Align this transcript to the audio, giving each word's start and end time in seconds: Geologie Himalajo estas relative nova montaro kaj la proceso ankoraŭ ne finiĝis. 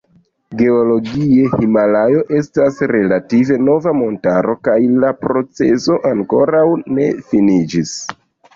Geologie 0.59 1.43
Himalajo 1.57 2.23
estas 2.39 2.79
relative 2.93 3.59
nova 3.67 3.95
montaro 3.99 4.57
kaj 4.71 4.77
la 5.05 5.13
proceso 5.27 6.01
ankoraŭ 6.15 6.67
ne 6.99 7.09
finiĝis. 7.31 7.97